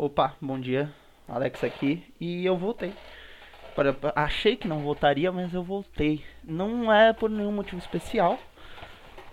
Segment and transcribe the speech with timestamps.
[0.00, 0.94] Opa, bom dia,
[1.26, 2.92] Alex aqui e eu voltei.
[4.14, 6.24] Achei que não voltaria, mas eu voltei.
[6.44, 8.38] Não é por nenhum motivo especial,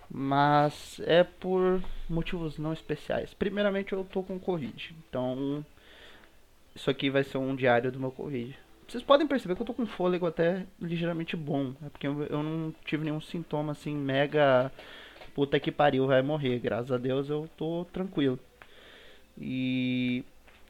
[0.10, 3.32] mas é por motivos não especiais.
[3.32, 5.64] Primeiramente, eu tô com Covid, então
[6.74, 8.58] isso aqui vai ser um diário do meu Covid.
[8.88, 12.74] Vocês podem perceber que eu tô com fôlego até ligeiramente bom, é porque eu, não
[12.86, 14.72] tive nenhum sintoma assim mega
[15.36, 16.58] puta que pariu, vai morrer.
[16.58, 18.40] Graças a Deus eu tô tranquilo.
[19.38, 20.23] E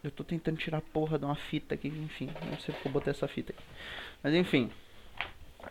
[0.07, 2.91] eu tô tentando tirar a porra de uma fita aqui, enfim, não sei porque eu
[2.91, 3.63] botei essa fita aqui.
[4.23, 4.71] Mas enfim,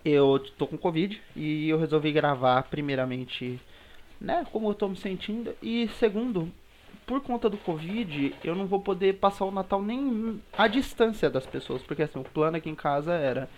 [0.05, 3.61] eu tô com Covid e eu resolvi gravar primeiramente,
[4.21, 5.55] né, como eu tô me sentindo.
[5.63, 6.51] E segundo,
[7.07, 11.47] por conta do Covid, eu não vou poder passar o Natal nem à distância das
[11.47, 11.83] pessoas.
[11.83, 13.49] Porque assim, o plano aqui em casa era.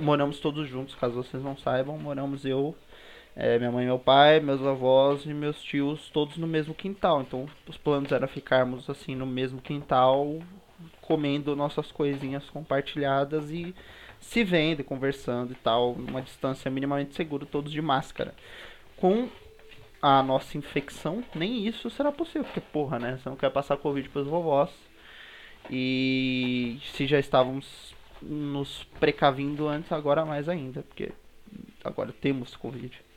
[0.00, 2.76] Moramos todos juntos, caso vocês não saibam, moramos eu,
[3.42, 7.22] é, minha mãe meu pai, meus avós e meus tios, todos no mesmo quintal.
[7.22, 10.40] Então os planos era ficarmos assim no mesmo quintal,
[11.00, 13.74] comendo nossas coisinhas compartilhadas e
[14.20, 18.34] se vendo, conversando e tal, uma distância minimamente segura, todos de máscara.
[18.98, 19.26] Com
[20.02, 23.16] a nossa infecção, nem isso será possível, porque porra, né?
[23.16, 24.70] Você não quer passar Covid pros vovós.
[25.70, 31.10] E se já estávamos nos precavindo antes, agora mais ainda, porque
[31.82, 33.09] agora temos Covid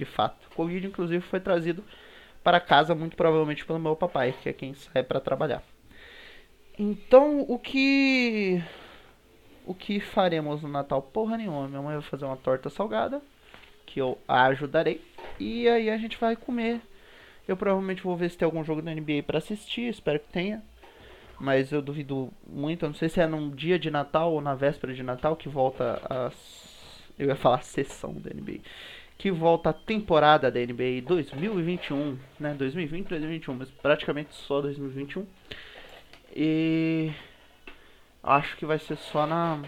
[0.00, 0.48] de fato.
[0.50, 1.84] O Covid, inclusive, foi trazido
[2.42, 5.62] para casa muito provavelmente pelo meu papai, que é quem sai para trabalhar.
[6.78, 8.62] Então, o que
[9.66, 11.02] o que faremos no Natal?
[11.02, 11.68] Porra nenhuma.
[11.68, 13.20] Minha mãe vai fazer uma torta salgada,
[13.84, 15.04] que eu ajudarei,
[15.38, 16.80] e aí a gente vai comer.
[17.46, 20.62] Eu provavelmente vou ver se tem algum jogo da NBA para assistir, espero que tenha.
[21.38, 24.54] Mas eu duvido muito, eu não sei se é num dia de Natal ou na
[24.54, 26.70] véspera de Natal que volta as
[27.20, 28.60] eu ia falar sessão da NBA
[29.20, 32.54] que volta a temporada da NBA 2021, né?
[32.54, 35.26] 2020, 2021, mas praticamente só 2021.
[36.34, 37.12] E
[38.22, 39.62] acho que vai ser só na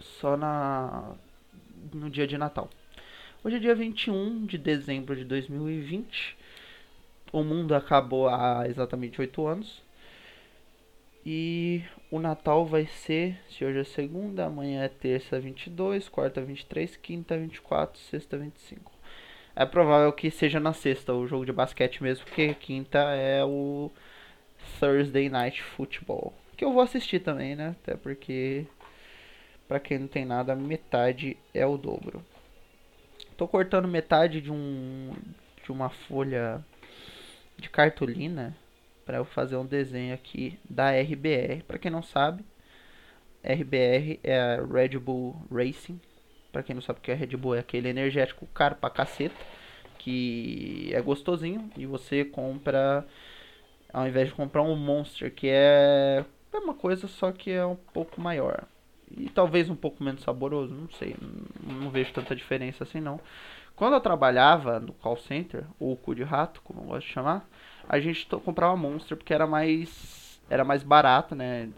[0.00, 1.14] só na
[1.92, 2.70] no dia de Natal.
[3.44, 6.34] Hoje é dia 21 de dezembro de 2020.
[7.30, 9.82] O mundo acabou há exatamente 8 anos.
[11.30, 16.96] E o Natal vai ser, se hoje é segunda, amanhã é terça 22, quarta 23,
[16.96, 18.90] quinta 24, sexta 25.
[19.54, 23.90] É provável que seja na sexta o jogo de basquete mesmo, porque quinta é o
[24.80, 26.32] Thursday Night Football.
[26.56, 27.76] Que eu vou assistir também, né?
[27.82, 28.66] Até porque,
[29.68, 32.24] pra quem não tem nada, metade é o dobro.
[33.36, 35.12] Tô cortando metade de um
[35.62, 36.64] de uma folha
[37.58, 38.56] de cartolina
[39.08, 41.62] para eu fazer um desenho aqui da RBR.
[41.66, 42.44] Para quem não sabe,
[43.42, 45.98] RBR é a Red Bull Racing.
[46.52, 49.34] Para quem não sabe o que é Red Bull, é aquele energético caro pra caceta,
[49.98, 53.06] que é gostosinho e você compra
[53.94, 57.76] ao invés de comprar um Monster, que é a mesma coisa, só que é um
[57.76, 58.64] pouco maior.
[59.10, 63.18] E talvez um pouco menos saboroso, não sei, não, não vejo tanta diferença assim não.
[63.74, 67.48] Quando eu trabalhava no call center, ou cu de rato, como eu gosto de chamar,
[67.88, 71.68] a gente comprava Monster porque era mais era mais barato, né?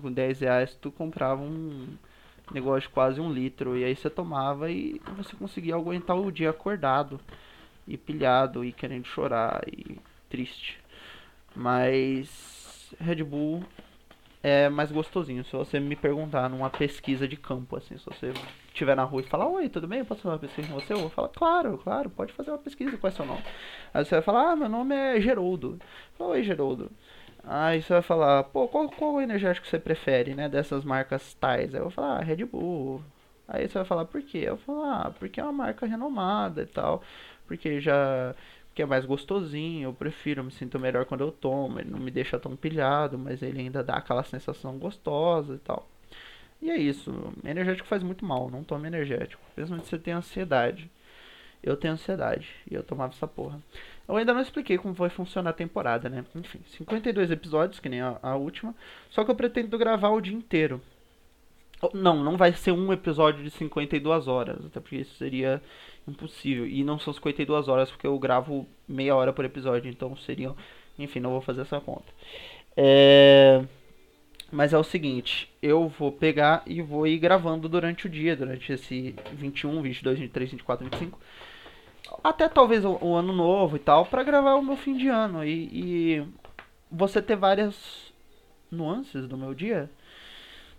[0.00, 1.86] Com 10 reais tu comprava um
[2.52, 3.76] negócio de quase um litro.
[3.76, 7.20] E aí você tomava e você conseguia aguentar o dia acordado.
[7.86, 9.98] E pilhado, e querendo chorar, e
[10.28, 10.78] triste.
[11.56, 13.64] Mas Red Bull
[14.42, 15.44] é mais gostosinho.
[15.44, 18.32] Se você me perguntar numa pesquisa de campo, assim, se você
[18.78, 19.98] estiver na rua e falar, oi, tudo bem?
[20.00, 20.92] Eu posso fazer uma pesquisa com você?
[20.92, 23.42] Eu vou falar, claro, claro, pode fazer uma pesquisa, qual é seu nome?
[23.92, 25.78] Aí você vai falar, ah, meu nome é Geroldo.
[26.18, 26.90] Oi, Geroldo.
[27.44, 31.74] Aí você vai falar, pô, qual, qual energético você prefere, né, dessas marcas tais?
[31.74, 33.02] Aí eu vou falar, ah, Red Bull.
[33.48, 34.44] Aí você vai falar, por quê?
[34.46, 37.02] Eu vou falar, ah, porque é uma marca renomada e tal,
[37.46, 38.34] porque já
[38.74, 42.12] que é mais gostosinho, eu prefiro, me sinto melhor quando eu tomo, ele não me
[42.12, 45.88] deixa tão pilhado, mas ele ainda dá aquela sensação gostosa e tal.
[46.60, 47.12] E é isso,
[47.44, 50.90] energético faz muito mal, não tome energético, principalmente se você tem ansiedade.
[51.62, 53.60] Eu tenho ansiedade e eu tomava essa porra.
[54.06, 56.24] Eu ainda não expliquei como vai funcionar a temporada, né?
[56.34, 58.74] Enfim, 52 episódios, que nem a, a última,
[59.10, 60.80] só que eu pretendo gravar o dia inteiro.
[61.94, 65.62] Não, não vai ser um episódio de 52 horas, até porque isso seria
[66.06, 66.66] impossível.
[66.66, 70.56] E não são 52 horas, porque eu gravo meia hora por episódio, então seriam.
[70.98, 72.12] Enfim, não vou fazer essa conta.
[72.76, 73.64] É...
[74.50, 78.72] Mas é o seguinte, eu vou pegar e vou ir gravando durante o dia, durante
[78.72, 81.20] esse 21, 22, 23, 24, 25.
[82.24, 85.44] Até talvez o, o ano novo e tal, para gravar o meu fim de ano.
[85.44, 86.26] E, e
[86.90, 88.12] você ter várias
[88.70, 89.90] nuances do meu dia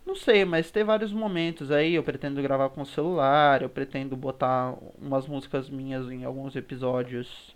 [0.09, 1.93] não sei, mas tem vários momentos aí.
[1.93, 7.55] Eu pretendo gravar com o celular, eu pretendo botar umas músicas minhas em alguns episódios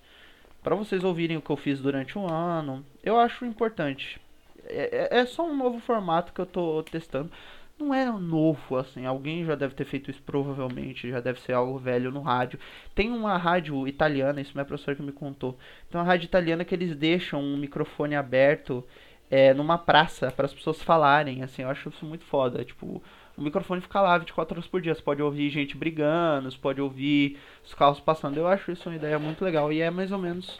[0.62, 2.86] para vocês ouvirem o que eu fiz durante um ano.
[3.04, 4.22] Eu acho importante.
[4.66, 7.32] É, é, é só um novo formato que eu tô testando.
[7.80, 11.78] Não é novo, assim, alguém já deve ter feito isso provavelmente, já deve ser algo
[11.80, 12.60] velho no rádio.
[12.94, 15.58] Tem uma rádio italiana, isso minha professora que me contou.
[15.90, 18.86] Tem uma rádio italiana que eles deixam um microfone aberto
[19.30, 22.64] é, numa praça para as pessoas falarem, assim, eu acho isso muito foda.
[22.64, 23.02] Tipo,
[23.36, 24.94] o microfone fica lá 24 horas por dia.
[24.94, 28.38] Você pode ouvir gente brigando, você pode ouvir os carros passando.
[28.38, 30.60] Eu acho isso uma ideia muito legal e é mais ou menos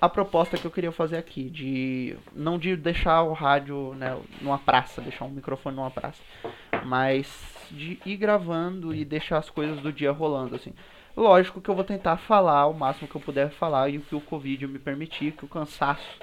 [0.00, 4.58] a proposta que eu queria fazer aqui, de não de deixar o rádio né, numa
[4.58, 6.22] praça, deixar um microfone numa praça,
[6.84, 7.28] mas
[7.70, 10.72] de ir gravando e deixar as coisas do dia rolando assim.
[11.16, 14.14] Lógico que eu vou tentar falar o máximo que eu puder falar e o que
[14.14, 16.18] o Covid me permitir, que o cansaço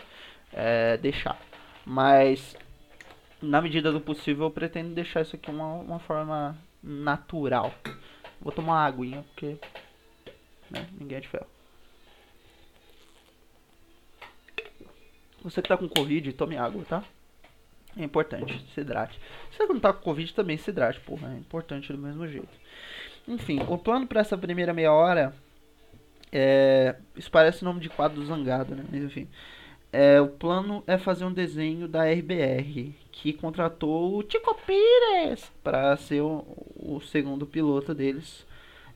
[0.53, 1.37] é, deixar.
[1.85, 2.55] Mas
[3.41, 7.73] na medida do possível, eu pretendo deixar isso aqui uma, uma forma natural.
[8.39, 9.57] Vou tomar uma aguinha, porque
[10.71, 11.54] né, ninguém é de ferro.
[15.45, 17.03] Você que tá com Covid, tome água, tá?
[17.95, 19.19] É importante, se hidrate.
[19.51, 21.31] Se você não tá com Covid, também se hidrate, porra.
[21.33, 22.49] É importante do mesmo jeito.
[23.27, 25.35] Enfim, o plano para essa primeira meia hora
[26.31, 26.95] é.
[27.15, 28.83] Isso parece nome de quadro do Zangado, né?
[28.91, 29.27] Mas enfim.
[29.93, 35.95] É, o plano é fazer um desenho da RBR, que contratou o Tico Pires para
[35.95, 36.43] ser o,
[36.75, 38.45] o, segundo piloto deles,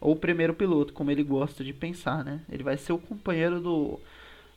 [0.02, 2.42] ou o primeiro piloto, como ele gosta de pensar, né?
[2.52, 4.00] Ele vai ser o companheiro do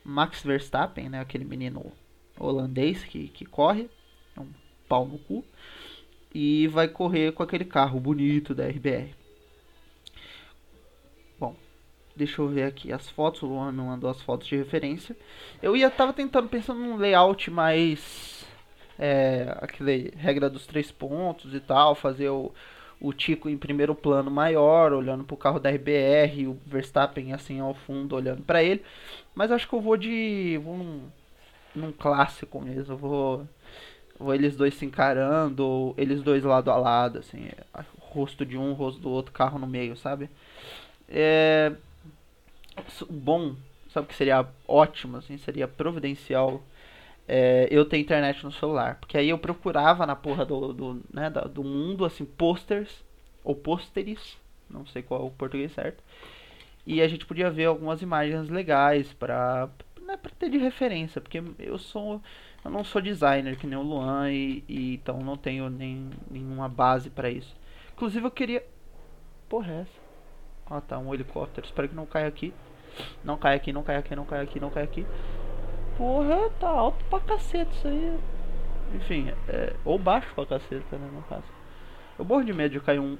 [0.04, 1.20] Max Verstappen, né?
[1.20, 1.92] Aquele menino
[2.38, 3.88] holandês que, que corre,
[4.36, 4.48] é um
[4.88, 5.44] pau no cu,
[6.34, 9.22] e vai correr com aquele carro bonito da RBR.
[12.14, 13.42] Deixa eu ver aqui as fotos.
[13.42, 15.16] O Luan me mandou as fotos de referência.
[15.62, 18.46] Eu ia tava tentando pensando num layout mais.
[18.98, 21.94] É, aquele regra dos três pontos e tal.
[21.94, 22.52] Fazer o,
[23.02, 26.46] o Tico em primeiro plano maior, olhando pro carro da RBR.
[26.46, 28.82] O Verstappen assim ao fundo, olhando para ele.
[29.34, 30.58] Mas acho que eu vou de.
[30.62, 31.02] Vou num,
[31.74, 32.94] num clássico mesmo.
[32.94, 33.48] Eu vou.
[34.18, 37.50] Vou eles dois se encarando, ou eles dois lado a lado, assim,
[37.98, 40.30] rosto de um, rosto do outro, carro no meio, sabe?
[41.08, 41.72] É,
[43.10, 43.56] bom,
[43.92, 46.62] sabe que seria ótimo, assim, seria providencial
[47.26, 48.96] é, eu ter internet no celular.
[48.96, 53.04] Porque aí eu procurava na porra do, do, né, do mundo, assim, posters,
[53.44, 54.38] ou pôsteres,
[54.68, 56.02] não sei qual é o português certo.
[56.86, 59.68] E a gente podia ver algumas imagens legais pra,
[60.00, 62.20] né, pra ter de referência, porque eu sou.
[62.64, 66.68] Eu não sou designer que nem o Luan e, e então não tenho nem, nenhuma
[66.68, 67.54] base para isso.
[67.92, 68.64] Inclusive eu queria.
[69.48, 70.00] Porra, é essa?
[70.66, 71.66] Ah tá, um helicóptero.
[71.66, 72.52] Espero que não caia aqui.
[73.24, 75.06] Não cai aqui, não cai aqui, não cai aqui, não cai aqui.
[75.96, 78.18] Porra, tá alto pra cacete isso aí.
[78.94, 81.44] Enfim, é, ou baixo pra caceta, né, no caso.
[82.18, 83.16] Eu morro de medo de cair um,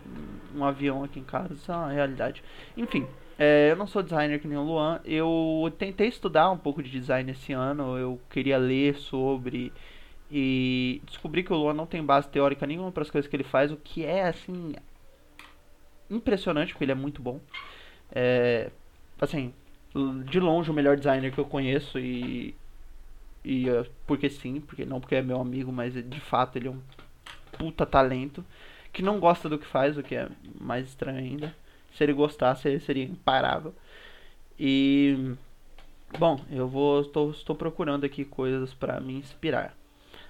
[0.55, 2.43] um avião aqui em casa, isso é uma realidade.
[2.77, 3.07] Enfim,
[3.39, 5.01] é, eu não sou designer que nem o Luan.
[5.05, 7.97] Eu tentei estudar um pouco de design esse ano.
[7.97, 9.73] Eu queria ler sobre.
[10.31, 13.45] E descobri que o Luan não tem base teórica nenhuma para as coisas que ele
[13.45, 14.75] faz, o que é assim
[16.11, 17.41] impressionante, porque ele é muito bom.
[18.15, 18.71] É,
[19.21, 19.53] assim,
[20.27, 22.55] de longe o melhor designer que eu conheço e.
[23.44, 26.71] E uh, porque sim, porque não porque é meu amigo, mas de fato ele é
[26.71, 26.81] um
[27.53, 28.44] puta talento.
[28.93, 30.29] Que não gosta do que faz, o que é
[30.61, 31.55] mais estranho ainda.
[31.94, 33.75] Se ele gostasse, ele seria imparável.
[34.59, 35.35] E.
[36.19, 37.00] Bom, eu vou.
[37.00, 39.75] Estou, estou procurando aqui coisas para me inspirar.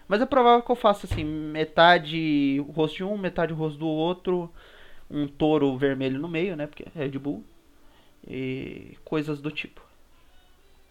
[0.09, 3.79] Mas é provável que eu faça assim, metade o rosto de um, metade o rosto
[3.79, 4.53] do outro,
[5.11, 6.67] um touro vermelho no meio, né?
[6.67, 7.45] Porque é Red Bull
[8.27, 9.81] e coisas do tipo.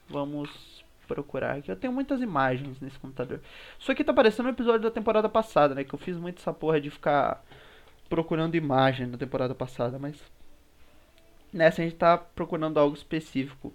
[0.10, 0.81] Vamos
[1.13, 1.70] procurar aqui.
[1.70, 3.41] Eu tenho muitas imagens nesse computador.
[3.77, 5.84] Isso aqui tá parecendo um episódio da temporada passada, né?
[5.84, 7.44] Que eu fiz muito essa porra de ficar
[8.10, 10.22] procurando imagem da temporada passada, mas
[11.51, 13.74] nessa a gente tá procurando algo específico.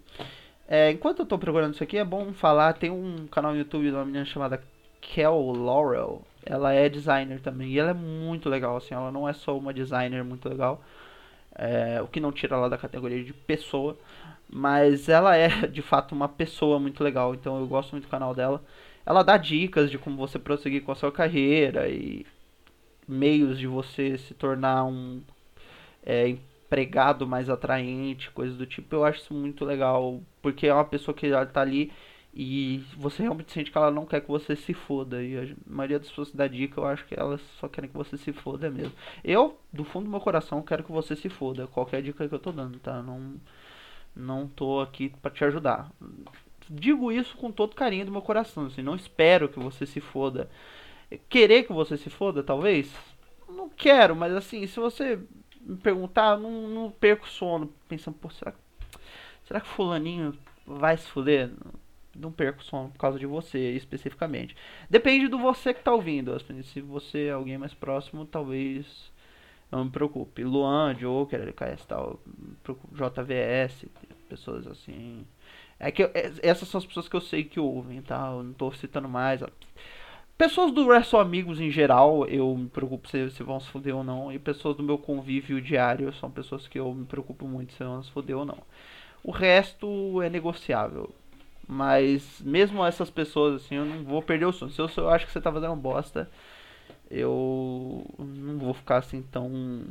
[0.69, 3.88] É, enquanto eu tô procurando isso aqui, é bom falar, tem um canal no YouTube
[3.88, 4.62] de uma menina chamada
[5.00, 6.23] Kel Laurel.
[6.45, 9.73] Ela é designer também e ela é muito legal, assim, ela não é só uma
[9.73, 10.83] designer muito legal,
[11.55, 13.99] é, o que não tira ela da categoria de pessoa,
[14.49, 18.35] mas ela é de fato uma pessoa muito legal, então eu gosto muito do canal
[18.35, 18.62] dela.
[19.05, 22.26] Ela dá dicas de como você prosseguir com a sua carreira e
[23.07, 25.23] meios de você se tornar um
[26.05, 28.95] é, empregado mais atraente, coisas do tipo.
[28.97, 31.93] Eu acho isso muito legal, porque é uma pessoa que já tá ali
[32.38, 35.23] e você realmente sente que ela não quer que você se foda.
[35.23, 38.19] E a maioria das pessoas dá dica, eu acho que elas só querem que você
[38.19, 38.93] se foda mesmo.
[39.25, 41.66] Eu, do fundo do meu coração, quero que você se foda.
[41.66, 43.02] Qualquer dica que eu tô dando, tá?
[43.02, 43.40] Não,
[44.14, 45.90] não tô aqui para te ajudar.
[46.69, 48.66] Digo isso com todo carinho do meu coração.
[48.66, 50.50] Assim, não espero que você se foda.
[51.31, 52.93] Querer que você se foda, talvez?
[53.49, 55.19] Não quero, mas assim, se você
[55.62, 58.52] me perguntar, não, não perco sono pensando, pô, será,
[59.47, 61.50] será que fulaninho vai se foder?
[62.21, 64.57] Não perco sono por causa de você especificamente.
[64.89, 66.37] Depende do você que tá ouvindo.
[66.65, 69.13] Se você é alguém mais próximo, talvez
[69.71, 70.45] não me preocupe.
[70.45, 72.21] Luan, Joker, LKS tal,
[72.93, 73.87] JVS,
[74.29, 75.27] pessoas assim.
[75.79, 78.33] É que eu, é, essas são as pessoas que eu sei que ouvem, tá?
[78.33, 79.43] Eu não tô citando mais.
[80.39, 84.05] Pessoas do resto amigos em geral, eu me preocupo se, se vão se foder ou
[84.05, 84.33] não.
[84.33, 88.03] E pessoas do meu convívio diário são pessoas que eu me preocupo muito se vão
[88.03, 88.59] se foder ou não.
[89.25, 91.13] O resto é negociável.
[91.69, 94.71] Mas mesmo essas pessoas, assim, eu não vou perder o sono.
[94.71, 96.31] Se eu, eu acho que você tá fazendo bosta,
[97.11, 99.85] eu não vou ficar assim tão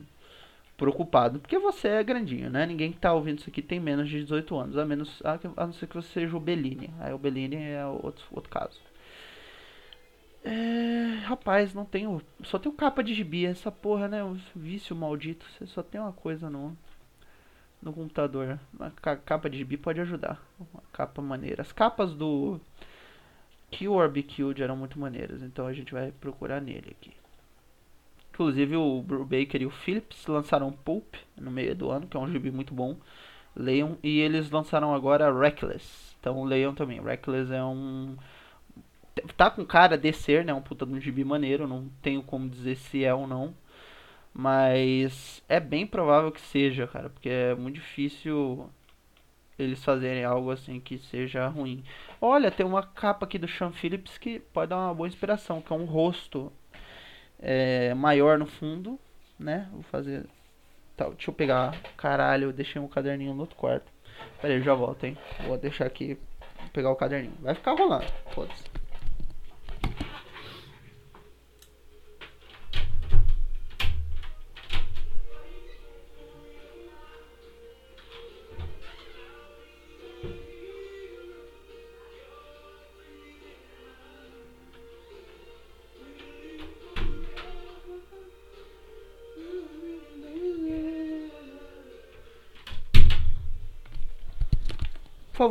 [0.78, 1.40] preocupado.
[1.40, 2.66] Porque você é grandinho, né?
[2.66, 4.78] Ninguém que tá ouvindo isso aqui tem menos de 18 anos.
[4.78, 6.90] A, menos, a, não ser que você seja o Bellini.
[7.00, 8.80] Aí o Bellini é outro, outro caso.
[10.44, 12.22] É, rapaz, não tenho.
[12.44, 13.46] Só tenho capa de gibi.
[13.46, 14.24] Essa porra, né?
[14.24, 15.46] O vício maldito.
[15.58, 16.78] Você só tem uma coisa no,
[17.86, 18.60] no computador.
[18.74, 20.42] Uma capa de gibi pode ajudar.
[20.60, 21.62] Uma capa maneira.
[21.62, 22.60] As capas do
[24.12, 25.44] Be Killed eram muito maneiras.
[25.44, 27.14] Então a gente vai procurar nele aqui.
[28.34, 32.30] Inclusive o Brubaker e o Phillips lançaram Pulp no meio do ano, que é um
[32.30, 32.98] gibi muito bom.
[33.56, 33.98] Leiam.
[34.04, 36.16] E eles lançaram agora Reckless.
[36.20, 37.00] Então leiam também.
[37.02, 38.18] Reckless é um.
[39.38, 40.54] Tá com cara de ser, né?
[40.54, 41.68] Um puta de um gibi maneiro.
[41.68, 43.54] Não tenho como dizer se é ou não.
[44.38, 47.10] Mas é bem provável que seja, cara.
[47.10, 48.70] Porque é muito difícil
[49.58, 51.86] eles fazerem algo assim que seja ruim.
[52.20, 55.72] Olha, tem uma capa aqui do Sean Phillips que pode dar uma boa inspiração, que
[55.72, 56.52] é um rosto
[57.40, 59.00] é, maior no fundo,
[59.40, 59.70] né?
[59.72, 60.26] Vou fazer.
[60.98, 61.74] Tá, deixa eu pegar.
[61.96, 63.90] Caralho, eu deixei um caderninho no outro quarto.
[64.42, 65.18] Pera aí, já volto, hein?
[65.48, 66.18] Vou deixar aqui.
[66.74, 67.36] Pegar o caderninho.
[67.40, 68.12] Vai ficar rolando.
[68.34, 68.66] Foda-se.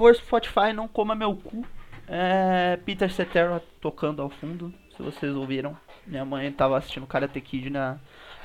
[0.04, 1.64] Favor, Spotify, não coma meu cu.
[2.06, 5.76] É, Peter Cetera tocando ao fundo, se vocês ouviram.
[6.06, 7.98] Minha mãe tava assistindo Karate Kid na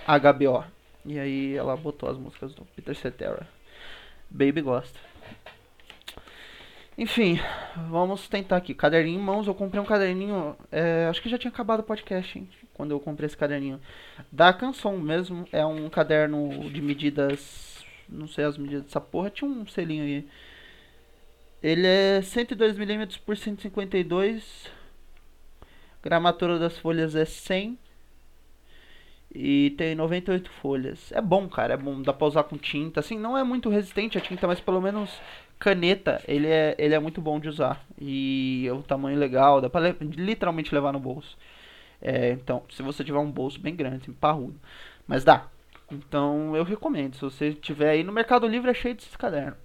[0.08, 0.63] HBO.
[1.06, 3.48] E aí ela botou as músicas do Peter Cetera.
[4.30, 4.98] Baby gosta.
[6.98, 7.39] Enfim,
[7.89, 8.74] vamos tentar aqui.
[8.74, 10.56] Caderninho em mãos, eu comprei um caderninho.
[10.72, 12.50] É, acho que já tinha acabado o podcast, hein?
[12.74, 13.82] Quando eu comprei esse caderninho.
[14.32, 15.46] Da canção mesmo.
[15.51, 17.84] É um caderno de medidas.
[18.08, 19.30] Não sei as medidas dessa porra.
[19.30, 20.28] Tinha um selinho aí
[21.62, 24.68] ele é 102mm por 152.
[26.01, 27.78] Gramatura das folhas é 100.
[29.34, 31.12] E tem 98 folhas.
[31.12, 31.74] É bom, cara.
[31.74, 32.01] É bom.
[32.01, 33.01] Dá pra usar com tinta.
[33.01, 35.22] Assim, não é muito resistente a tinta, mas pelo menos
[35.60, 37.86] caneta, ele é, ele é muito bom de usar.
[38.00, 39.62] E é um tamanho legal.
[39.62, 41.38] Dá pra le literalmente levar no bolso.
[42.01, 44.60] É, então, se você tiver um bolso bem grande, assim, parrudo.
[45.06, 45.48] Mas dá.
[45.92, 47.16] Então, eu recomendo.
[47.16, 49.58] Se você tiver aí no Mercado Livre, é cheio desses cadernos.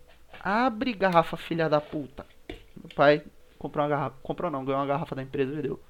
[0.44, 2.26] Abre garrafa, filha da puta.
[2.76, 3.24] Meu pai
[3.58, 4.16] comprou uma garrafa.
[4.22, 5.80] Comprou não, ganhou uma garrafa da empresa e me deu.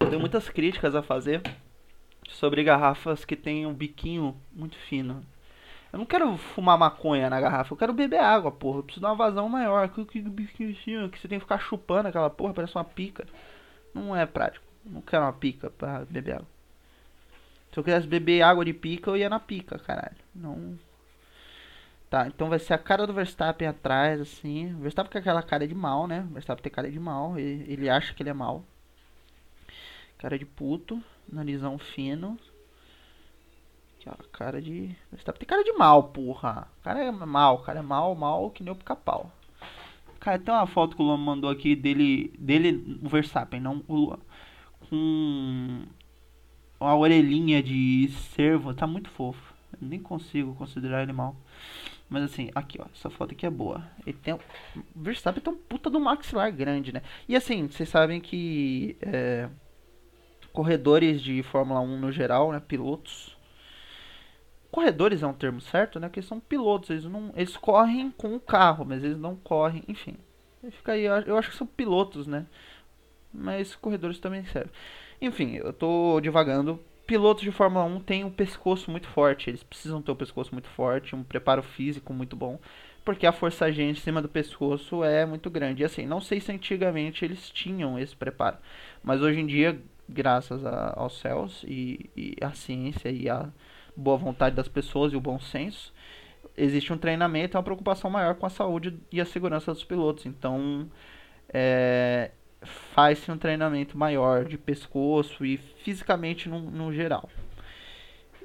[0.00, 1.40] Eu tenho muitas críticas a fazer
[2.28, 5.24] sobre garrafas que têm um biquinho muito fino.
[5.92, 8.80] Eu não quero fumar maconha na garrafa, eu quero beber água, porra.
[8.80, 9.88] Eu preciso dar uma vazão maior.
[9.88, 13.24] Que, que biquinho fino, que você tem que ficar chupando aquela porra, parece uma pica.
[13.94, 14.66] Não é prático.
[14.84, 16.59] Não quero uma pica pra beber água.
[17.72, 20.16] Se eu quisesse beber água de pica, eu ia na pica, caralho.
[20.34, 20.78] Não.
[22.08, 24.74] Tá, então vai ser a cara do Verstappen atrás, assim.
[24.74, 26.26] O Verstappen com aquela cara de mal, né?
[26.28, 27.38] O Verstappen tem cara de mal.
[27.38, 28.64] Ele, ele acha que ele é mal.
[30.18, 31.00] Cara de puto.
[31.32, 32.36] Narizão fino.
[34.00, 34.96] Aquela cara de.
[35.12, 36.66] Verstappen tem cara de mal, porra.
[36.80, 39.30] O cara é mal, cara é mal, mal que nem o pica-pau.
[40.18, 42.34] Cara, tem uma foto que o Luan mandou aqui dele.
[42.36, 44.18] Dele, o Verstappen, não o Luan.
[44.88, 45.86] Com
[46.80, 49.54] a orelhinha de cervo tá muito fofo.
[49.80, 51.36] Eu nem consigo considerar ele mal.
[52.08, 53.86] Mas assim, aqui ó, essa foto aqui é boa.
[54.04, 54.36] Ele tem.
[54.96, 57.02] Verstappen tem um puta do maxilar grande, né?
[57.28, 58.96] E assim, vocês sabem que.
[59.00, 59.48] É,
[60.52, 62.60] corredores de Fórmula 1 no geral, né?
[62.60, 63.36] Pilotos.
[64.72, 66.08] Corredores é um termo certo, né?
[66.08, 66.90] Que são pilotos.
[66.90, 69.84] Eles, não, eles correm com o carro, mas eles não correm.
[69.86, 70.16] Enfim.
[70.72, 72.46] Fica aí, eu acho que são pilotos, né?
[73.32, 74.72] Mas corredores também servem.
[75.20, 76.80] Enfim, eu tô divagando.
[77.06, 80.68] Pilotos de Fórmula 1 têm um pescoço muito forte, eles precisam ter um pescoço muito
[80.68, 82.58] forte, um preparo físico muito bom,
[83.04, 85.82] porque a força G em cima do pescoço é muito grande.
[85.82, 88.58] E assim, não sei se antigamente eles tinham esse preparo,
[89.02, 93.48] mas hoje em dia, graças a, aos céus e, e a ciência e a
[93.96, 95.92] boa vontade das pessoas e o bom senso,
[96.56, 100.26] existe um treinamento, é uma preocupação maior com a saúde e a segurança dos pilotos.
[100.26, 100.88] Então,
[101.52, 102.30] é,
[102.62, 107.28] faz-se um treinamento maior de pescoço e fisicamente no, no geral.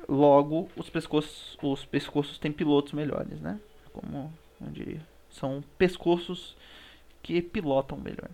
[0.07, 3.59] Logo, os pescoços, os pescoços têm pilotos melhores, né?
[3.91, 4.31] Como
[4.61, 5.01] eu diria.
[5.29, 6.55] São pescoços
[7.21, 8.29] que pilotam melhor.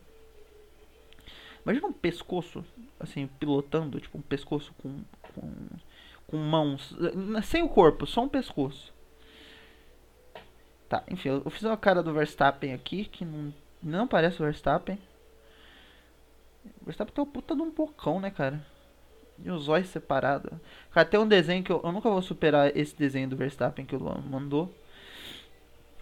[1.63, 2.65] Imagina um pescoço,
[2.99, 5.51] assim, pilotando, tipo um pescoço com, com,
[6.27, 6.95] com mãos,
[7.43, 8.93] sem o corpo, só um pescoço.
[10.89, 14.99] Tá, enfim, eu fiz uma cara do Verstappen aqui, que não, não parece o Verstappen.
[16.83, 18.65] Verstappen tem uma puta de um bocão, né, cara?
[19.43, 20.51] E os olhos separados.
[20.91, 23.95] Cara, tem um desenho que eu, eu nunca vou superar esse desenho do Verstappen que
[23.95, 24.73] o Luan mandou.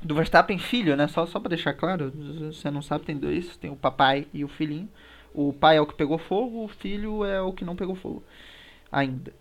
[0.01, 1.07] Do Verstappen filho, né?
[1.07, 2.11] Só, só pra deixar claro,
[2.51, 3.57] você não sabe, tem dois.
[3.57, 4.89] Tem o papai e o filhinho.
[5.33, 8.23] O pai é o que pegou fogo, o filho é o que não pegou fogo.
[8.91, 9.33] Ainda.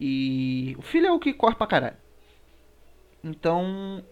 [0.00, 1.96] E o filho é o que corre pra caralho.
[3.22, 4.02] Então.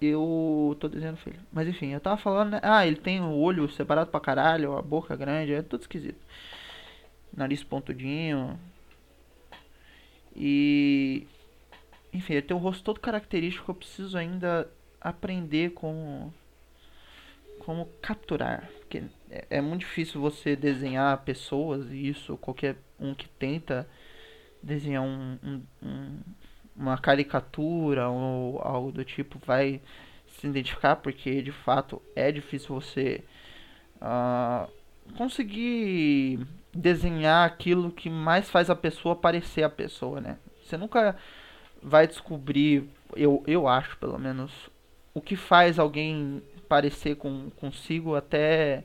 [0.00, 1.40] Eu tô dizendo filho.
[1.52, 2.60] Mas enfim, eu tava falando, né?
[2.62, 6.20] Ah, ele tem o olho separado pra caralho, a boca grande, é tudo esquisito.
[7.34, 8.58] Nariz pontudinho.
[10.34, 11.26] E.
[12.12, 13.70] Enfim, ele tem o rosto todo característico.
[13.70, 16.32] Eu preciso ainda aprender como.
[17.60, 18.68] Como capturar.
[18.78, 23.88] Porque é, é muito difícil você desenhar pessoas, e isso qualquer um que tenta
[24.62, 26.18] desenhar um, um, um,
[26.76, 29.80] uma caricatura ou algo do tipo vai
[30.28, 33.24] se identificar, porque de fato é difícil você
[33.96, 34.70] uh,
[35.16, 40.36] conseguir desenhar aquilo que mais faz a pessoa parecer a pessoa, né?
[40.62, 41.16] Você nunca
[41.82, 44.52] vai descobrir, eu, eu acho pelo menos,
[45.14, 48.84] o que faz alguém parecer com consigo até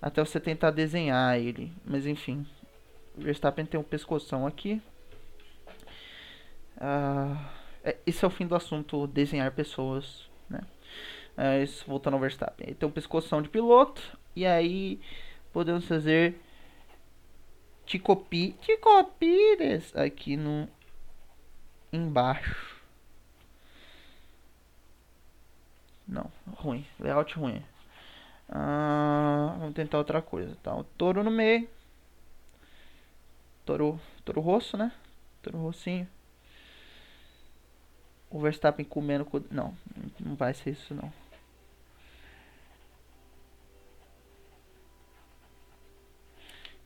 [0.00, 1.72] até você tentar desenhar ele.
[1.84, 2.46] Mas enfim,
[3.16, 4.80] o Verstappen tem um pescoção aqui.
[6.76, 7.36] Uh,
[8.06, 10.60] esse é o fim do assunto desenhar pessoas, né?
[11.36, 12.76] Uh, isso, voltando ao Verstappen.
[12.82, 14.02] Um pescoção de piloto.
[14.34, 15.00] E aí
[15.52, 16.38] podemos fazer
[17.86, 20.68] Ticopi, Ticopires aqui no
[21.92, 22.76] embaixo.
[26.06, 27.62] Não, ruim, layout ruim.
[28.48, 30.74] Ah, vamos tentar outra coisa, tá?
[30.74, 31.68] O touro no meio.
[33.64, 34.92] Touro, touro rosso, né?
[35.42, 36.08] Touro rossinho.
[38.36, 39.26] O Verstappen comendo.
[39.50, 39.74] Não,
[40.20, 41.10] não vai ser isso não.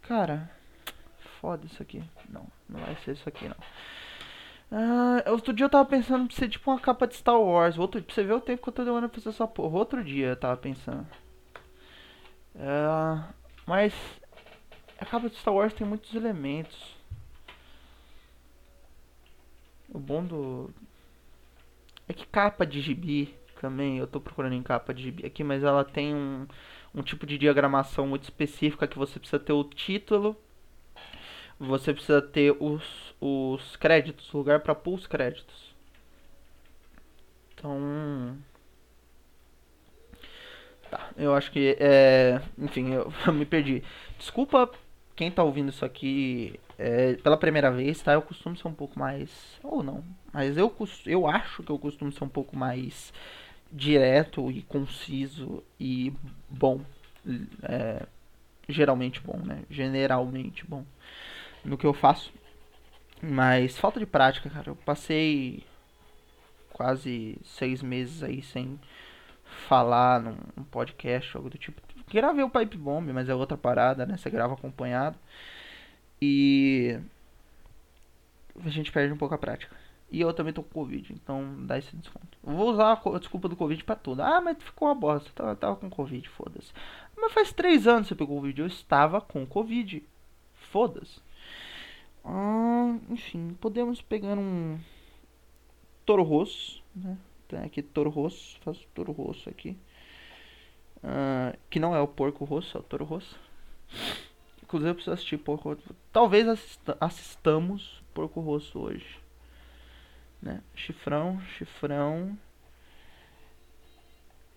[0.02, 0.48] Cara,
[1.40, 2.04] foda isso aqui.
[2.28, 3.56] Não, não vai ser isso aqui não.
[4.70, 7.76] Ah, outro dia eu tava pensando em ser tipo uma capa de Star Wars.
[7.78, 9.76] Outro, pra você ver o tempo que eu tô demorando pra fazer essa porra.
[9.76, 11.04] Outro dia eu tava pensando.
[12.54, 13.24] É,
[13.66, 13.92] mas
[15.00, 16.94] a capa de Star Wars tem muitos elementos.
[19.88, 20.72] O bom do.
[22.10, 25.62] É que capa de gibi também, eu tô procurando em capa de gibi aqui, mas
[25.62, 26.44] ela tem um,
[26.92, 30.36] um tipo de diagramação muito específica que você precisa ter o título,
[31.56, 35.72] você precisa ter os, os créditos, lugar para pôr os créditos.
[37.54, 38.36] Então.
[40.90, 42.42] Tá, eu acho que é.
[42.58, 43.84] Enfim, eu, eu me perdi.
[44.18, 44.68] Desculpa
[45.20, 48.14] quem tá ouvindo isso aqui é, pela primeira vez, tá?
[48.14, 49.60] Eu costumo ser um pouco mais.
[49.62, 50.02] Ou não.
[50.32, 53.12] Mas eu, eu acho que eu costumo ser um pouco mais
[53.70, 56.10] direto e conciso e
[56.48, 56.80] bom.
[57.62, 58.06] É,
[58.66, 59.62] geralmente bom, né?
[59.68, 60.86] Generalmente bom
[61.62, 62.32] no que eu faço.
[63.20, 64.70] Mas falta de prática, cara.
[64.70, 65.62] Eu passei
[66.72, 68.80] quase seis meses aí sem
[69.68, 71.89] falar num podcast, algo do tipo.
[72.12, 74.16] Gravei o Pipe Bomb, mas é outra parada, né?
[74.16, 75.18] Você grava acompanhado.
[76.20, 76.98] E
[78.64, 79.74] a gente perde um pouco a prática.
[80.10, 82.36] E eu também tô com Covid, então dá esse desconto.
[82.42, 84.22] Vou usar a desculpa do Covid pra tudo.
[84.22, 85.30] Ah, mas ficou uma bosta.
[85.32, 86.72] Tava, tava com Covid, foda-se.
[87.16, 88.60] Mas faz três anos que você pegou Covid.
[88.60, 90.02] Eu estava com Covid.
[90.72, 91.20] Foda-se.
[92.24, 94.78] Ah, enfim, podemos pegar um
[96.04, 97.16] Toro Rosso, né?
[97.46, 99.76] Tem aqui Toro Rosso, faço Toro Rosso aqui.
[101.02, 103.38] Ah, que não é o Porco Rosso, é o Toro Rosso.
[104.62, 105.96] Inclusive eu preciso assistir Porco Rosso.
[106.12, 109.18] Talvez assista, assistamos Porco Rosso hoje.
[110.42, 110.62] Né?
[110.74, 112.36] Chifrão, chifrão.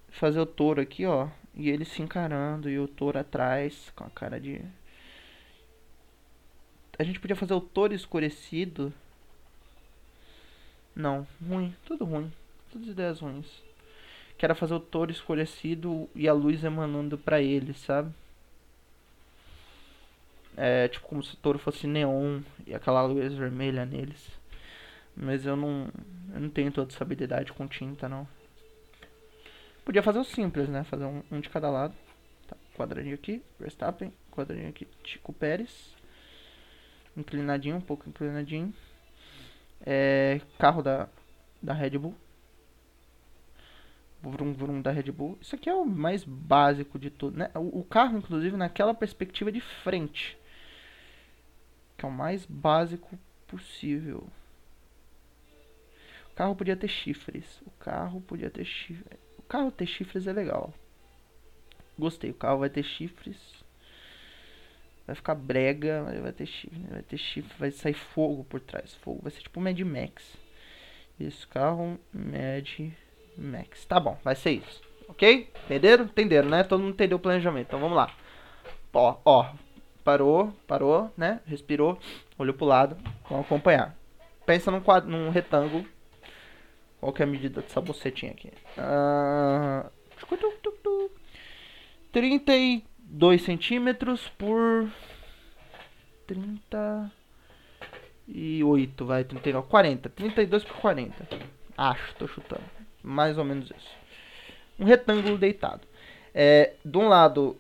[0.09, 1.29] Fazer o touro aqui, ó.
[1.55, 4.61] E ele se encarando e o touro atrás com a cara de
[6.97, 8.93] a gente podia fazer o touro escurecido.
[10.95, 12.31] Não, ruim, tudo ruim.
[12.71, 13.63] Todas ideias ruins.
[14.43, 18.13] Que era fazer o touro escurecido e a luz emanando para ele, sabe?
[20.57, 24.37] É tipo como se o touro fosse neon e aquela luz vermelha neles.
[25.15, 25.87] Mas eu não,
[26.33, 28.27] eu não tenho toda essa habilidade com tinta, não.
[29.85, 30.83] Podia fazer o simples, né?
[30.83, 31.93] Fazer um, um de cada lado.
[32.45, 34.11] Tá, quadradinho aqui, Verstappen.
[34.29, 35.95] Quadradinho aqui, Chico Pérez.
[37.15, 38.73] Inclinadinho, um pouco inclinadinho.
[39.85, 41.07] É, carro da,
[41.61, 42.13] da Red Bull.
[44.23, 45.37] Vrum, vrum da Red Bull.
[45.41, 47.51] Isso aqui é o mais básico de tudo, né?
[47.55, 50.37] O, o carro, inclusive, naquela perspectiva de frente.
[51.97, 54.27] Que é o mais básico possível.
[56.31, 57.61] O carro podia ter chifres.
[57.65, 59.19] O carro podia ter chifres.
[59.37, 60.73] O carro ter chifres é legal.
[61.99, 62.31] Gostei.
[62.31, 63.37] O carro vai ter chifres.
[65.05, 66.79] Vai ficar brega, mas vai ter chifre.
[66.89, 68.95] Vai ter chifre, vai sair fogo por trás.
[68.95, 69.21] Fogo.
[69.21, 70.37] Vai ser tipo Mad Max.
[71.19, 72.93] Isso, carro Mad
[73.37, 73.85] Max.
[73.85, 74.81] Tá bom, vai ser isso.
[75.07, 75.49] Ok?
[75.65, 76.05] Entenderam?
[76.05, 76.63] Entenderam, né?
[76.63, 77.67] Todo mundo entendeu o planejamento.
[77.67, 78.11] Então vamos lá.
[78.93, 79.51] Ó, ó.
[80.03, 81.39] Parou, parou, né?
[81.45, 81.97] Respirou,
[82.37, 82.97] olhou pro lado.
[83.29, 83.95] Vamos acompanhar.
[84.45, 85.85] Pensa num, quadro, num retângulo.
[86.99, 88.51] Qual que é a medida dessa bocetinha aqui?
[88.77, 89.89] Uh,
[92.11, 94.91] 32 centímetros por
[96.27, 100.09] 38, vai, 39, 40.
[100.09, 101.29] 32 por 40.
[101.77, 103.95] Acho, tô chutando mais ou menos isso.
[104.79, 105.85] Um retângulo deitado.
[106.33, 107.59] É, de um lado,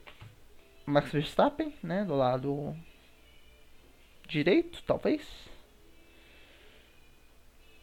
[0.85, 2.05] Max Verstappen, né?
[2.05, 2.75] Do lado
[4.27, 5.21] direito, talvez.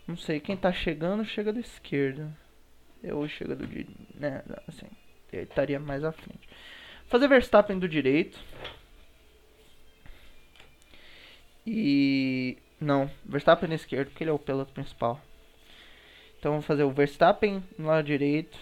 [0.07, 2.35] Não sei, quem tá chegando, chega do esquerdo.
[3.03, 4.43] Eu chego do direito, né?
[4.67, 4.87] Assim,
[5.33, 6.49] ele estaria mais à frente.
[7.07, 8.39] Fazer Verstappen do direito.
[11.67, 12.59] E...
[12.81, 15.21] Não, Verstappen na esquerda, porque ele é o piloto principal.
[16.41, 18.59] Então vamos fazer o Verstappen no lado direito.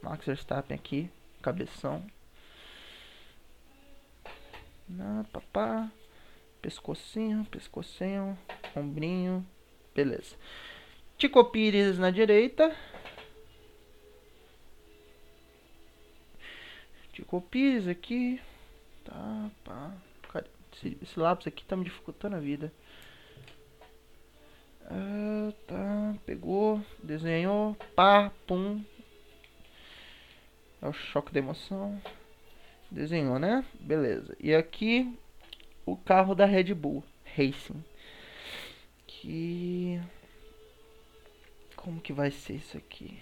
[0.00, 1.10] Max Verstappen aqui,
[1.42, 2.06] cabeção.
[4.88, 5.90] Na papá.
[6.62, 8.38] Pescocinho, pescocinho,
[8.76, 9.44] ombrinho.
[9.92, 10.36] Beleza.
[11.16, 12.72] Tico Pires na direita.
[17.12, 18.40] Tico Pires aqui.
[19.04, 19.92] Tá, pá.
[20.72, 22.72] Esse, esse lápis aqui tá me dificultando a vida.
[24.90, 26.14] Ah, tá,
[27.02, 28.82] desenhou, pá, pum.
[30.80, 32.00] É o choque de emoção.
[32.90, 33.64] Desenhou, né?
[33.80, 34.36] Beleza.
[34.40, 35.18] E aqui
[35.84, 37.02] o carro da Red Bull
[37.36, 37.84] Racing.
[39.06, 40.00] Que
[41.76, 43.18] como que vai ser isso aqui?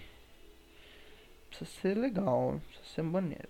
[1.49, 3.49] Precisa ser legal, precisa ser maneiro.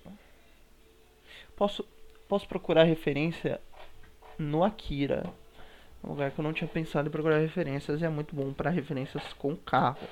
[1.55, 1.83] Posso
[2.27, 3.59] posso procurar referência
[4.37, 5.33] no Akira.
[6.07, 8.69] Um lugar que eu não tinha pensado em procurar referências e é muito bom para
[8.69, 10.07] referências com carro.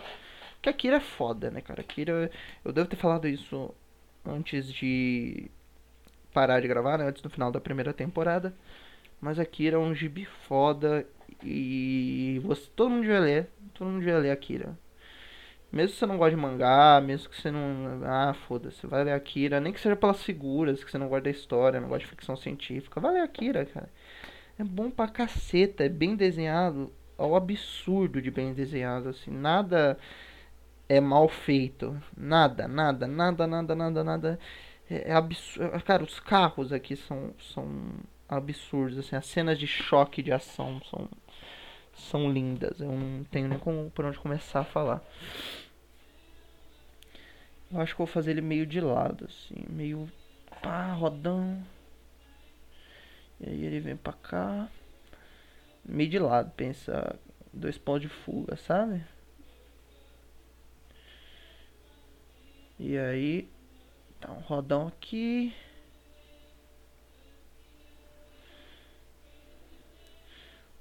[0.55, 1.81] Porque a Kira é foda, né, cara?
[1.81, 2.29] A Kira,
[2.65, 3.73] eu devo ter falado isso
[4.25, 5.49] antes de
[6.33, 7.05] parar de gravar, né?
[7.07, 8.53] Antes do final da primeira temporada.
[9.21, 11.07] Mas a Kira é um gibi foda
[11.41, 13.49] e você, todo mundo devia ler.
[13.73, 14.77] Todo mundo devia ler a Kira.
[15.71, 18.01] Mesmo que você não goste de mangá, mesmo que você não.
[18.05, 19.59] Ah, foda-se, vai ler a Kira.
[19.61, 22.35] Nem que seja pelas figuras, que você não gosta da história, não gosta de ficção
[22.35, 22.99] científica.
[22.99, 23.89] Vai ler a Kira, cara.
[24.57, 29.97] É bom pra caceta, é bem desenhado ao absurdo de bem desenhado, assim, nada
[30.87, 34.39] é mal feito, nada, nada, nada, nada, nada, nada.
[34.89, 35.83] É, é absurdo.
[35.83, 37.67] Cara, os carros aqui são, são
[38.29, 41.09] absurdos, assim, as cenas de choque de ação são,
[41.93, 42.79] são lindas.
[42.79, 45.01] Eu não tenho nem como, por onde começar a falar.
[47.71, 50.09] Eu acho que vou fazer ele meio de lado, assim, meio
[50.61, 51.61] pá, rodão.
[53.39, 54.69] E aí ele vem pra cá.
[55.83, 57.19] Meio de lado, pensa.
[57.53, 59.03] Dois pontos de fuga, sabe?
[62.79, 63.49] E aí.
[64.19, 65.53] Tá um rodão aqui.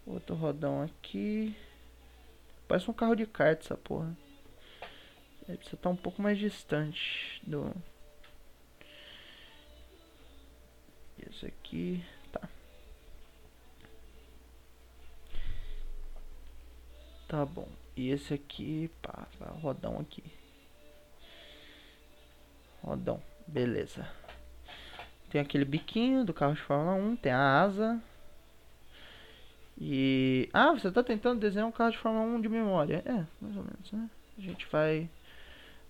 [0.06, 1.56] Outro rodão aqui.
[2.68, 4.16] Parece um carro de kart essa porra.
[5.48, 7.74] Ele precisa estar um pouco mais distante do.
[11.18, 12.04] Esse aqui.
[17.34, 17.66] Tá bom.
[17.96, 19.26] E esse aqui, pá,
[19.60, 20.22] rodão aqui.
[22.80, 24.08] Rodão, beleza.
[25.30, 28.00] Tem aquele biquinho do carro de Fórmula 1, tem a asa.
[29.76, 30.48] E.
[30.52, 33.02] Ah, você tá tentando desenhar um carro de Fórmula 1 de memória.
[33.04, 34.08] É, mais ou menos, né?
[34.38, 35.10] A gente vai.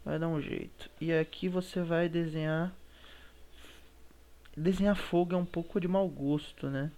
[0.03, 0.91] Vai dar um jeito.
[0.99, 2.73] E aqui você vai desenhar.
[4.57, 6.91] Desenhar fogo é um pouco de mau gosto, né?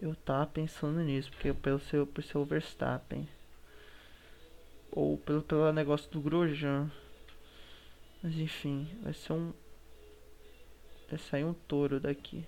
[0.00, 3.35] Eu tava pensando nisso, porque pelo seu, pelo seu Verstappen
[4.96, 6.90] ou pelo, pelo negócio do Grosjean.
[8.22, 9.52] Mas enfim, vai ser um.
[11.10, 12.44] Vai sair um touro daqui.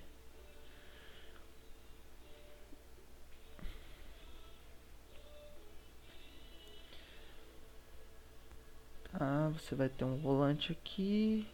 [9.11, 11.47] Tá, você vai ter um volante aqui.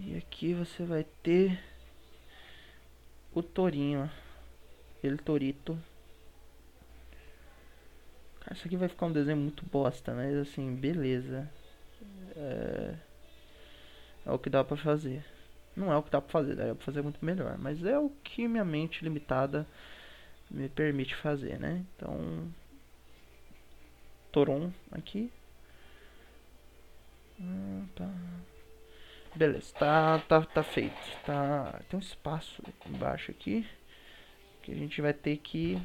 [0.00, 1.62] E aqui você vai ter
[3.34, 4.10] o tourinho.
[5.04, 5.78] Ele torito.
[8.52, 11.48] Isso aqui vai ficar um desenho muito bosta, mas assim, beleza.
[12.36, 12.94] É,
[14.26, 15.24] é o que dá pra fazer.
[15.74, 17.56] Não é o que dá pra fazer, dá pra fazer muito melhor.
[17.58, 19.66] Mas é o que minha mente limitada
[20.50, 21.84] me permite fazer, né?
[21.96, 22.52] Então.
[24.30, 25.30] Toron aqui.
[27.40, 28.10] Ah, tá.
[29.34, 30.94] Beleza, tá, tá, tá feito.
[31.24, 33.66] Tá, tem um espaço embaixo aqui
[34.62, 35.80] que a gente vai ter que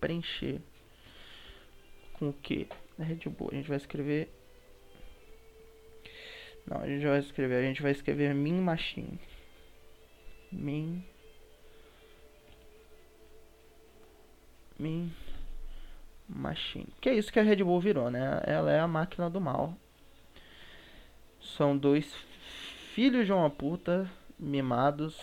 [0.00, 0.60] preencher
[2.14, 2.68] com o que?
[2.98, 3.50] Red Bull.
[3.52, 4.28] A gente vai escrever.
[6.66, 7.56] Não, a gente vai escrever.
[7.56, 9.18] A gente vai escrever Min Machine.
[10.50, 11.04] Min.
[14.78, 15.12] Min
[16.28, 16.88] Machine.
[17.00, 18.42] Que é isso que a Red Bull virou, né?
[18.46, 19.74] Ela é a máquina do mal.
[21.40, 22.12] São dois
[22.94, 25.16] filhos de uma puta mimados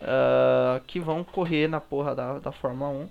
[0.00, 3.08] uh, que vão correr na porra da, da Fórmula 1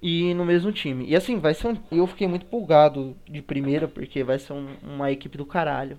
[0.00, 1.06] e no mesmo time.
[1.06, 4.76] E assim, vai ser um, eu fiquei muito pulgado de primeira porque vai ser um,
[4.82, 5.98] uma equipe do caralho.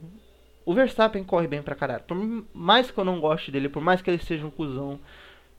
[0.65, 2.03] O Verstappen corre bem pra caralho.
[2.03, 4.99] Por mais que eu não goste dele, por mais que ele seja um cuzão,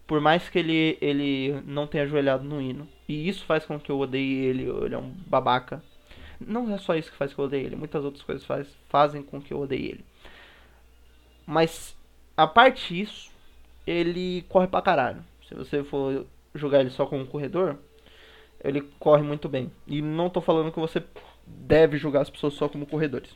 [0.07, 3.91] por mais que ele, ele não tenha ajoelhado no hino, e isso faz com que
[3.91, 5.83] eu odeie ele, ele é um babaca.
[6.41, 9.23] Não é só isso que faz que eu odeie ele, muitas outras coisas faz, fazem
[9.23, 10.05] com que eu odeie ele.
[11.47, 11.97] Mas,
[12.37, 13.31] a parte disso,
[13.87, 15.25] ele corre pra caralho.
[15.49, 17.79] Se você for jogar ele só como corredor,
[18.63, 19.71] ele corre muito bem.
[19.87, 21.03] E não tô falando que você
[21.47, 23.35] deve jogar as pessoas só como corredores.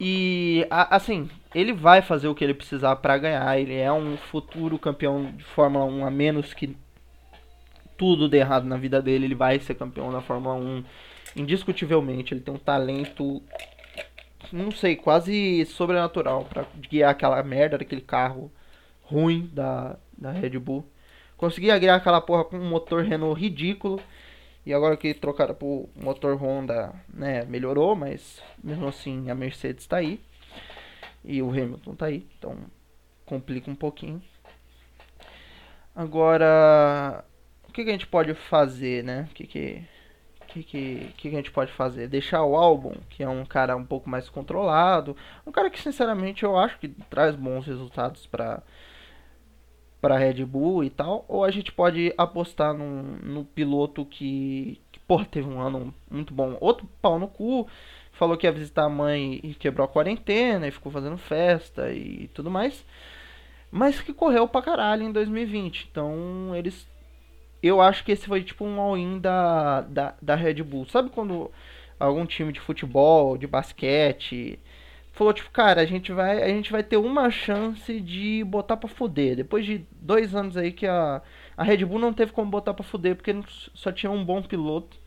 [0.00, 3.58] E assim, ele vai fazer o que ele precisar para ganhar.
[3.58, 6.76] Ele é um futuro campeão de Fórmula 1, a menos que
[7.96, 9.26] tudo dê errado na vida dele.
[9.26, 10.84] Ele vai ser campeão da Fórmula 1
[11.36, 12.34] indiscutivelmente.
[12.34, 13.42] Ele tem um talento,
[14.50, 18.50] não sei, quase sobrenatural para guiar aquela merda daquele carro
[19.02, 20.84] ruim da, da Red Bull.
[21.42, 24.00] Consegui agregar aquela porra com um motor Renault ridículo.
[24.64, 29.96] E agora que trocaram pro motor Honda, né, melhorou, mas mesmo assim a Mercedes tá
[29.96, 30.20] aí.
[31.24, 32.56] E o Hamilton tá aí, então
[33.26, 34.22] complica um pouquinho.
[35.96, 37.24] Agora,
[37.68, 39.26] o que, que a gente pode fazer, né?
[39.28, 39.84] O que que,
[40.46, 42.06] que, que, que a gente pode fazer?
[42.06, 45.16] Deixar o álbum, que é um cara um pouco mais controlado.
[45.44, 48.62] Um cara que, sinceramente, eu acho que traz bons resultados para
[50.02, 54.98] para Red Bull e tal, ou a gente pode apostar num, no piloto que, que,
[54.98, 56.58] porra, teve um ano muito bom.
[56.60, 57.68] Outro pau no cu,
[58.10, 62.28] falou que ia visitar a mãe e quebrou a quarentena e ficou fazendo festa e
[62.34, 62.84] tudo mais,
[63.70, 65.88] mas que correu pra caralho em 2020.
[65.90, 66.90] Então, eles.
[67.62, 70.84] Eu acho que esse foi tipo um all-in da, da, da Red Bull.
[70.86, 71.48] Sabe quando
[71.98, 74.58] algum time de futebol, de basquete
[75.12, 78.88] falou tipo, cara, a gente vai, a gente vai ter uma chance de botar para
[78.88, 79.36] fuder.
[79.36, 81.22] Depois de dois anos aí que a,
[81.56, 83.34] a Red Bull não teve como botar para fuder porque
[83.74, 85.00] só tinha um bom piloto.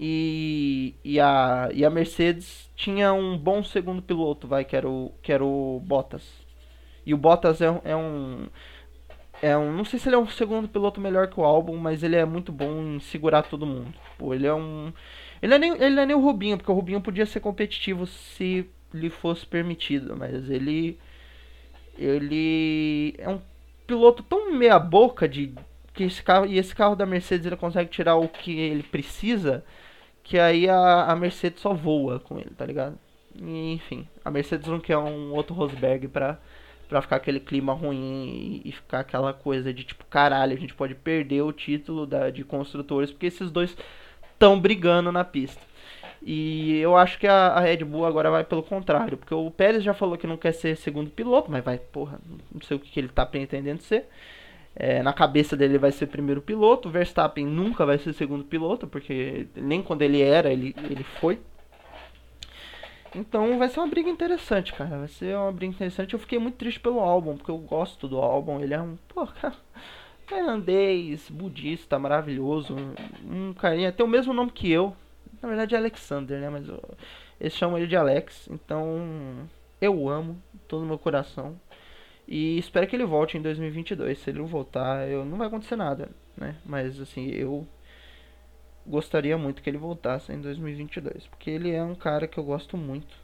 [0.00, 5.12] E, e, a, e a Mercedes tinha um bom segundo piloto, vai, que era o,
[5.20, 6.22] que era o Bottas.
[7.04, 8.46] E o Bottas é, é um.
[9.42, 9.72] É um.
[9.72, 12.24] Não sei se ele é um segundo piloto melhor que o Albon, mas ele é
[12.24, 13.94] muito bom em segurar todo mundo.
[14.16, 14.92] Pô, ele é um.
[15.42, 18.68] Ele é nem, ele é nem o Rubinho, porque o Rubinho podia ser competitivo se
[18.92, 20.98] lhe fosse permitido, mas ele
[21.96, 23.40] ele é um
[23.86, 25.52] piloto tão meia boca de
[25.92, 29.64] que esse carro e esse carro da Mercedes ele consegue tirar o que ele precisa,
[30.22, 32.96] que aí a, a Mercedes só voa com ele, tá ligado?
[33.34, 36.38] E, enfim, a Mercedes não quer um outro Rosberg pra,
[36.88, 40.74] pra ficar aquele clima ruim e, e, ficar aquela coisa de tipo, caralho, a gente
[40.74, 43.76] pode perder o título da, de construtores porque esses dois
[44.32, 45.60] estão brigando na pista.
[46.22, 49.84] E eu acho que a, a, Red Bull agora vai pelo contrário, porque o Pérez
[49.84, 52.18] já falou que não quer ser segundo piloto, mas vai, porra,
[52.52, 54.08] não sei o que, que ele tá pretendendo ser.
[54.74, 58.44] É, na cabeça dele ele vai ser primeiro piloto, o Verstappen nunca vai ser segundo
[58.44, 61.38] piloto, porque nem quando ele era, ele, ele foi.
[63.14, 64.98] Então vai ser uma briga interessante, cara.
[64.98, 66.12] Vai ser uma briga interessante.
[66.14, 68.60] Eu fiquei muito triste pelo álbum, porque eu gosto do álbum.
[68.60, 69.54] Ele é um, pô, cara,
[70.28, 72.76] tailandês, budista, maravilhoso.
[73.24, 74.94] Um carinha, tem o mesmo nome que eu,
[75.42, 76.48] na verdade é Alexander, né?
[76.48, 76.82] Mas eu,
[77.40, 78.48] eles chamam ele de Alex.
[78.50, 79.48] Então
[79.80, 81.58] eu amo todo o meu coração.
[82.26, 84.18] E espero que ele volte em 2022.
[84.18, 86.56] Se ele não voltar, eu, não vai acontecer nada, né?
[86.64, 87.66] Mas assim, eu
[88.86, 91.26] gostaria muito que ele voltasse em 2022.
[91.28, 93.16] Porque ele é um cara que eu gosto muito.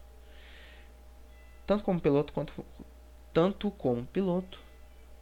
[1.66, 2.52] Tanto como piloto quanto
[3.32, 4.60] tanto como piloto,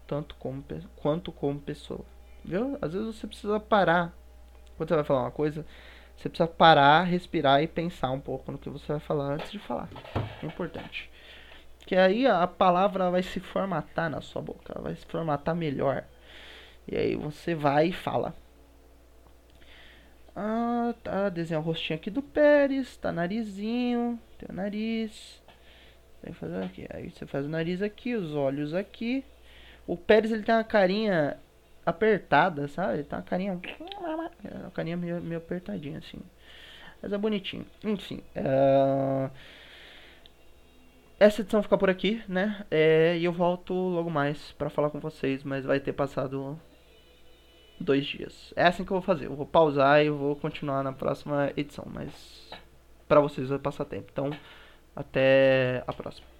[0.06, 0.62] tanto como
[0.96, 2.04] quanto como pessoa.
[2.44, 2.76] Viu?
[2.82, 4.12] Às vezes você precisa parar
[4.76, 5.64] quando você vai falar uma coisa
[6.22, 9.58] Você precisa parar, respirar e pensar um pouco no que você vai falar antes de
[9.58, 9.88] falar.
[10.40, 11.10] É importante.
[11.84, 16.04] Que aí a palavra vai se formatar na sua boca, vai se formatar melhor.
[16.86, 18.36] E aí você vai e fala.
[20.36, 21.28] Ah, tá.
[21.28, 22.96] Desenha o rostinho aqui do Pérez.
[22.96, 24.16] Tá narizinho.
[24.38, 25.42] Tem o nariz.
[26.22, 26.86] Tem fazer aqui.
[26.94, 29.24] Aí você faz o nariz aqui, os olhos aqui.
[29.88, 31.36] O Pérez ele tem uma carinha
[31.84, 33.04] apertada, sabe?
[33.04, 33.60] Tem uma carinha.
[34.60, 36.20] Uma carinha meio, meio apertadinha assim.
[37.00, 37.66] Mas é bonitinho.
[37.84, 38.22] Enfim.
[38.36, 39.30] Uh...
[41.18, 42.66] Essa edição fica por aqui, né?
[42.68, 46.58] É, e eu volto logo mais para falar com vocês, mas vai ter passado
[47.78, 48.52] dois dias.
[48.56, 49.26] É assim que eu vou fazer.
[49.26, 52.50] Eu vou pausar e vou continuar na próxima edição, mas
[53.06, 54.08] para vocês vai passar tempo.
[54.10, 54.30] Então,
[54.96, 56.31] até a próxima.